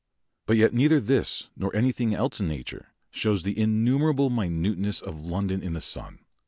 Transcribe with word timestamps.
But 0.47 0.57
yet 0.57 0.73
neither 0.73 0.99
this 0.99 1.49
nor 1.55 1.75
anything 1.75 2.15
else 2.15 2.39
in 2.39 2.47
nature 2.47 2.95
shows 3.11 3.43
the 3.43 3.55
innumerable 3.55 4.31
minuteness 4.31 4.99
of 4.99 5.27
London 5.27 5.61
in 5.61 5.73
the 5.73 5.79
sun. 5.79 6.25